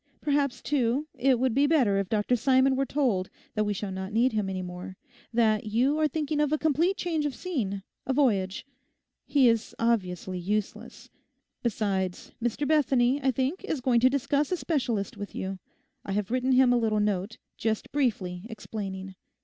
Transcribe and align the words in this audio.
Perhaps, 0.19 0.63
too, 0.63 1.05
it 1.13 1.37
would 1.39 1.53
be 1.53 1.67
better 1.67 1.99
if 1.99 2.09
Dr 2.09 2.35
Simon 2.35 2.75
were 2.75 2.87
told 2.87 3.29
that 3.53 3.65
we 3.65 3.71
shall 3.75 3.91
not 3.91 4.11
need 4.11 4.31
him 4.33 4.49
any 4.49 4.63
more, 4.63 4.97
that 5.31 5.65
you 5.67 5.99
are 5.99 6.07
thinking 6.07 6.39
of 6.39 6.51
a 6.51 6.57
complete 6.57 6.97
change 6.97 7.23
of 7.23 7.35
scene, 7.35 7.83
a 8.07 8.11
voyage. 8.11 8.65
He 9.27 9.47
is 9.47 9.75
obviously 9.77 10.39
useless. 10.39 11.11
Besides, 11.61 12.31
Mr 12.43 12.67
Bethany, 12.67 13.21
I 13.21 13.29
think, 13.29 13.63
is 13.63 13.79
going 13.79 13.99
to 13.99 14.09
discuss 14.09 14.51
a 14.51 14.57
specialist 14.57 15.17
with 15.17 15.35
you. 15.35 15.59
I 16.03 16.13
have 16.13 16.31
written 16.31 16.53
him 16.53 16.73
a 16.73 16.77
little 16.79 16.99
note, 16.99 17.37
just 17.55 17.91
briefly 17.91 18.41
explaining. 18.49 19.13